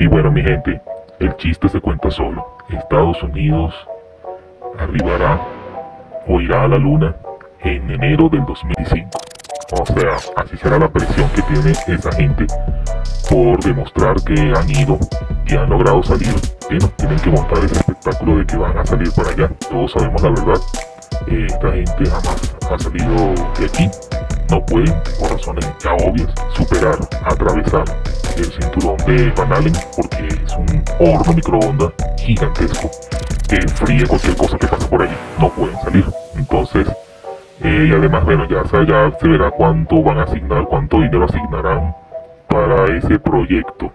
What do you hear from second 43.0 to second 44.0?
proyecto.